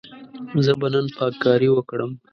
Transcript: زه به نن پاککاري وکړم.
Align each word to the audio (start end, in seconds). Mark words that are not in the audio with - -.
زه 0.65 0.73
به 0.79 0.87
نن 0.93 1.05
پاککاري 1.17 1.69
وکړم. 1.71 2.11